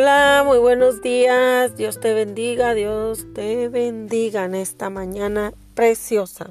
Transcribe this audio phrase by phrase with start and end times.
[0.00, 1.74] Hola, muy buenos días.
[1.74, 6.50] Dios te bendiga, Dios te bendiga en esta mañana preciosa.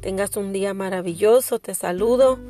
[0.00, 1.60] tengas un día maravilloso.
[1.60, 2.40] Te saludo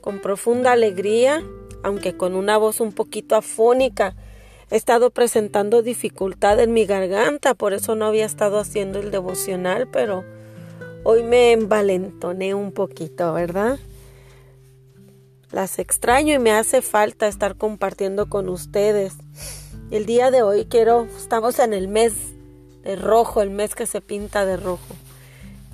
[0.00, 1.44] con profunda alegría,
[1.82, 4.14] aunque con una voz un poquito afónica.
[4.70, 9.86] He estado presentando dificultad en mi garganta, por eso no había estado haciendo el devocional,
[9.86, 10.24] pero
[11.04, 13.78] hoy me envalentoné un poquito, ¿verdad?
[15.52, 19.14] Las extraño y me hace falta estar compartiendo con ustedes.
[19.90, 22.12] El día de hoy quiero, estamos en el mes
[22.84, 24.94] de rojo, el mes que se pinta de rojo.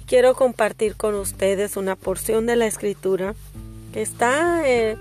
[0.06, 3.34] Quiero compartir con ustedes una porción de la escritura
[3.92, 4.96] que está eh,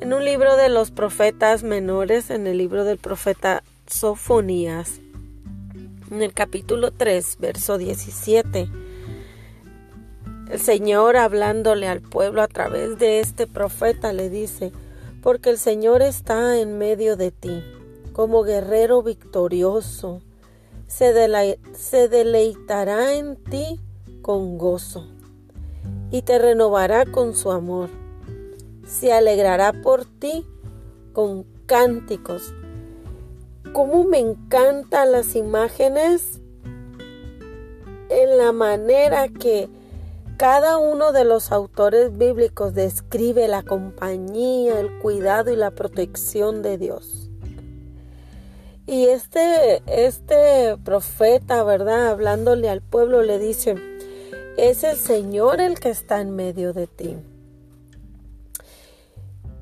[0.00, 5.00] en un libro de los profetas menores, en el libro del profeta Sofonías,
[6.10, 8.83] en el capítulo 3, verso 17
[10.50, 14.72] el Señor hablándole al pueblo a través de este profeta le dice,
[15.22, 17.62] porque el Señor está en medio de ti,
[18.12, 20.20] como guerrero victorioso,
[20.86, 23.80] se, deleitará en ti
[24.22, 25.06] con gozo
[26.10, 27.88] y te renovará con su amor.
[28.86, 30.46] Se alegrará por ti
[31.12, 32.54] con cánticos.
[33.72, 36.40] ¿Cómo me encantan las imágenes?
[38.10, 39.68] En la manera que
[40.36, 46.78] cada uno de los autores bíblicos describe la compañía, el cuidado y la protección de
[46.78, 47.30] Dios.
[48.86, 52.08] Y este, este profeta, ¿verdad?
[52.08, 53.76] Hablándole al pueblo, le dice,
[54.58, 57.16] es el Señor el que está en medio de ti.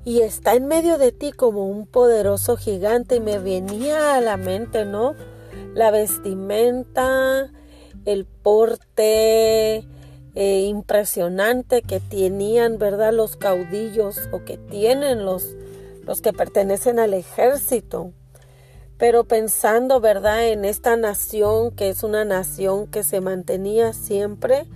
[0.04, 3.16] Y está en medio de ti como un poderoso gigante.
[3.16, 5.14] Y me venía a la mente, ¿no?
[5.74, 7.52] La vestimenta,
[8.04, 9.86] el porte,
[10.34, 13.12] eh, impresionante que tenían, ¿verdad?
[13.12, 15.56] Los caudillos o que tienen los,
[16.06, 18.12] los que pertenecen al ejército.
[18.98, 20.46] Pero pensando, ¿verdad?
[20.48, 24.66] En esta nación que es una nación que se mantenía siempre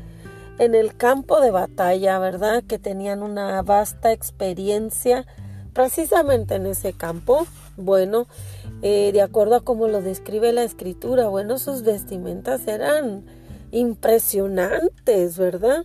[0.59, 2.63] en el campo de batalla, ¿verdad?
[2.63, 5.27] Que tenían una vasta experiencia
[5.73, 7.47] precisamente en ese campo.
[7.77, 8.27] Bueno,
[8.83, 13.25] eh, de acuerdo a cómo lo describe la escritura, bueno, sus vestimentas eran
[13.77, 15.85] impresionantes, ¿verdad?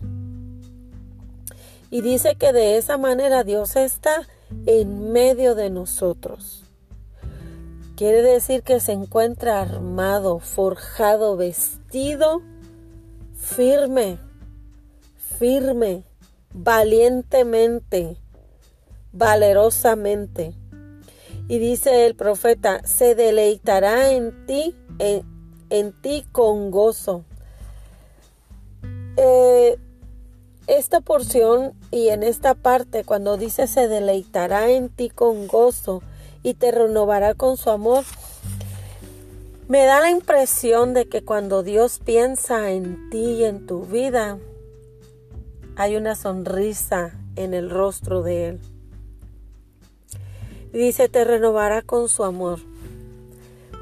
[1.90, 4.28] Y dice que de esa manera Dios está
[4.66, 6.64] en medio de nosotros.
[7.98, 12.42] Quiere decir que se encuentra armado, forjado, vestido,
[13.36, 14.18] firme,
[15.38, 16.06] firme,
[16.54, 18.16] valientemente,
[19.12, 20.54] valerosamente.
[21.50, 25.24] Y dice el profeta, se deleitará en ti, en,
[25.70, 27.26] en ti con gozo.
[30.92, 36.04] Esta porción y en esta parte, cuando dice se deleitará en ti con gozo
[36.44, 38.04] y te renovará con su amor,
[39.70, 44.38] me da la impresión de que cuando Dios piensa en ti y en tu vida,
[45.78, 48.60] hay una sonrisa en el rostro de Él.
[50.74, 52.60] Dice, te renovará con su amor.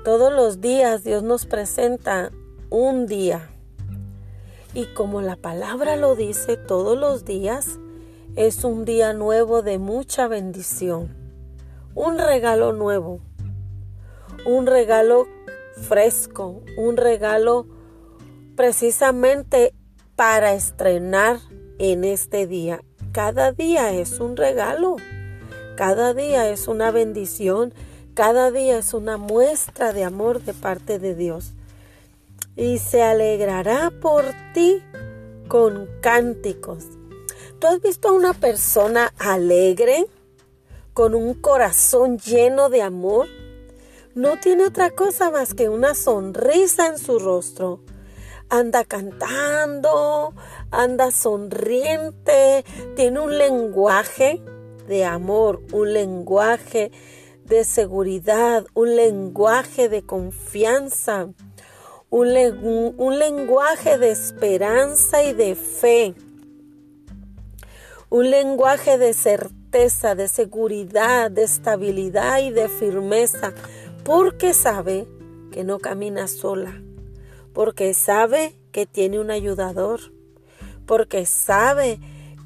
[0.06, 2.31] Todos los días Dios nos presenta
[2.70, 3.50] un día
[4.74, 7.80] y como la palabra lo dice todos los días,
[8.35, 11.16] es un día nuevo de mucha bendición.
[11.96, 13.19] Un regalo nuevo.
[14.46, 15.28] Un regalo
[15.75, 16.62] fresco.
[16.78, 17.66] Un regalo
[18.56, 19.74] precisamente
[20.16, 21.40] para estrenar
[21.79, 22.81] en este día.
[23.12, 24.97] Cada día es un regalo.
[25.75, 27.74] Cada día es una bendición.
[28.13, 31.53] Cada día es una muestra de amor de parte de Dios
[32.59, 34.84] y se alegrará por ti
[35.47, 36.84] con cánticos.
[37.58, 40.06] ¿Tú has visto a una persona alegre,
[40.94, 43.28] con un corazón lleno de amor?
[44.14, 47.80] No tiene otra cosa más que una sonrisa en su rostro.
[48.50, 50.34] Anda cantando,
[50.70, 52.66] anda sonriente,
[52.97, 54.41] tiene un lenguaje
[54.85, 56.91] de amor, un lenguaje
[57.46, 61.29] de seguridad, un lenguaje de confianza
[62.09, 66.16] un, lenguaje de esperanza y de fe,
[68.09, 73.53] un lenguaje de certeza, de seguridad, de estabilidad y de firmeza,
[74.03, 75.08] porque sabe
[75.52, 76.82] que no camina sola,
[77.53, 80.00] porque sabe que tiene un ayudador,
[80.88, 82.00] porque sabe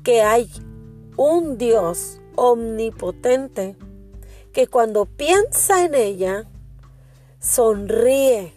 [0.03, 0.49] que hay
[1.15, 3.77] un Dios omnipotente
[4.51, 6.45] que cuando piensa en ella,
[7.39, 8.53] sonríe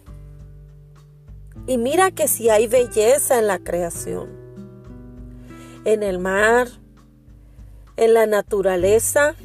[1.67, 4.29] y mira que si hay belleza en la creación,
[5.85, 6.67] en el mar,
[7.97, 9.35] en la naturaleza,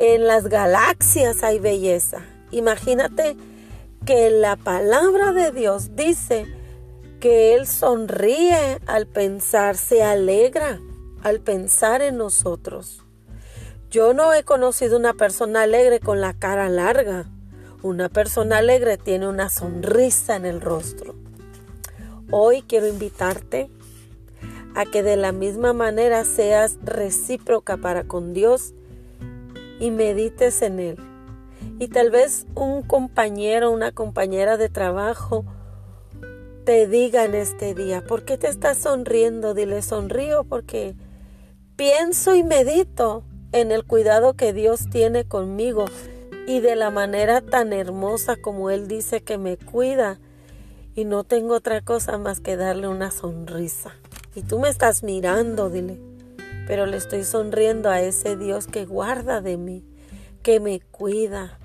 [0.00, 2.22] En las galaxias hay belleza.
[2.50, 3.36] Imagínate
[4.06, 6.46] que la palabra de Dios dice
[7.20, 10.80] que Él sonríe al pensar, se alegra
[11.22, 13.04] al pensar en nosotros.
[13.90, 17.26] Yo no he conocido una persona alegre con la cara larga.
[17.82, 21.14] Una persona alegre tiene una sonrisa en el rostro.
[22.30, 23.70] Hoy quiero invitarte
[24.74, 28.74] a que de la misma manera seas recíproca para con Dios
[29.78, 30.96] y medites en Él.
[31.78, 35.46] Y tal vez un compañero, una compañera de trabajo
[36.66, 39.54] te diga en este día, ¿por qué te estás sonriendo?
[39.54, 40.94] Dile, sonrío porque
[41.76, 45.86] pienso y medito en el cuidado que Dios tiene conmigo
[46.50, 50.18] y de la manera tan hermosa como Él dice que me cuida.
[50.96, 53.94] Y no tengo otra cosa más que darle una sonrisa.
[54.34, 56.00] Y tú me estás mirando, dile,
[56.66, 59.84] pero le estoy sonriendo a ese Dios que guarda de mí,
[60.42, 61.60] que me cuida,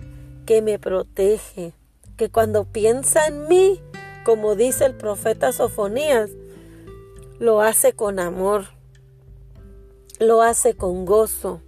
[0.45, 1.73] que me protege,
[2.15, 3.81] que cuando piensa en mí,
[4.23, 6.29] como dice el profeta Sofonías,
[7.39, 8.65] lo hace con amor,
[10.19, 11.61] lo hace con gozo,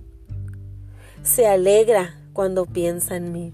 [1.23, 3.51] se alegra cuando piensa en mí.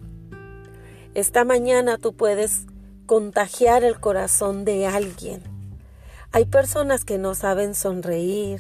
[1.14, 2.66] Esta mañana tú puedes
[3.06, 5.42] contagiar el corazón de alguien.
[6.34, 8.60] Hay personas que no saben sonreír.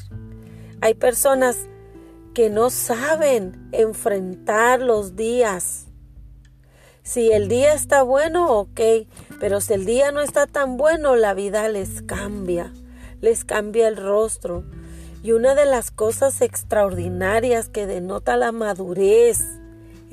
[0.80, 1.58] Hay personas
[2.34, 5.88] que no saben enfrentar los días.
[7.02, 8.80] Si el día está bueno, ok,
[9.42, 12.72] pero si el día no está tan bueno, la vida les cambia,
[13.20, 14.64] les cambia el rostro.
[15.22, 19.60] Y una de las cosas extraordinarias que denota la madurez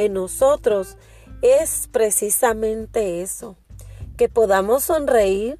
[0.04, 0.96] en nosotros
[1.42, 3.56] es precisamente eso,
[4.16, 5.58] que podamos sonreír,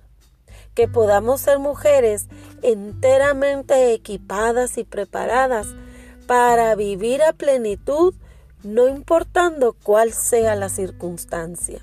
[0.75, 2.29] que podamos ser mujeres
[2.63, 5.69] enteramente equipadas y preparadas
[6.27, 8.15] para vivir a plenitud
[8.63, 11.81] no importando cuál sea la circunstancia.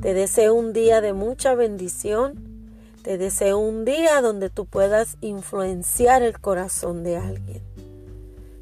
[0.00, 2.74] Te deseo un día de mucha bendición.
[3.02, 7.62] Te deseo un día donde tú puedas influenciar el corazón de alguien.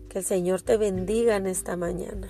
[0.09, 2.29] Que el Señor te bendiga en esta mañana.